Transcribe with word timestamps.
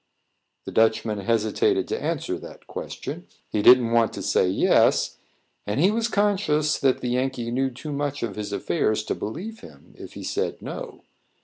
The 0.65 0.71
Dutchman 0.71 1.19
hesitated 1.19 1.87
to 1.89 2.01
answer 2.03 2.39
that 2.39 2.65
question; 2.65 3.27
he 3.51 3.61
didn't 3.61 3.91
want 3.91 4.13
to 4.13 4.23
say 4.23 4.49
yes, 4.49 5.17
and 5.67 5.79
he 5.79 5.91
was 5.91 6.07
conscious 6.07 6.79
that 6.79 7.01
the 7.01 7.09
Yankee 7.09 7.51
knew 7.51 7.69
too 7.69 7.91
much 7.91 8.23
of 8.23 8.35
his 8.35 8.51
affairs 8.51 9.03
to 9.03 9.13
believe 9.13 9.59
him 9.59 9.93
if 9.95 10.13
he 10.13 10.23
said 10.23 10.59
no. 10.59 11.03